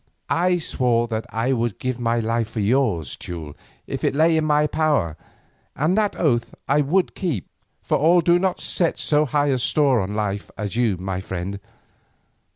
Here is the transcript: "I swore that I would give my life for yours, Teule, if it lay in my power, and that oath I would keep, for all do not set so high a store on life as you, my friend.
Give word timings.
"I 0.31 0.57
swore 0.57 1.07
that 1.09 1.27
I 1.29 1.53
would 1.53 1.77
give 1.77 1.99
my 1.99 2.19
life 2.19 2.49
for 2.49 2.59
yours, 2.59 3.15
Teule, 3.15 3.55
if 3.85 4.03
it 4.03 4.15
lay 4.15 4.35
in 4.35 4.45
my 4.45 4.65
power, 4.65 5.15
and 5.75 5.95
that 5.95 6.15
oath 6.15 6.55
I 6.67 6.81
would 6.81 7.13
keep, 7.13 7.45
for 7.83 7.99
all 7.99 8.21
do 8.21 8.39
not 8.39 8.59
set 8.59 8.97
so 8.97 9.25
high 9.27 9.49
a 9.49 9.59
store 9.59 10.01
on 10.01 10.15
life 10.15 10.49
as 10.57 10.75
you, 10.75 10.97
my 10.97 11.19
friend. 11.21 11.59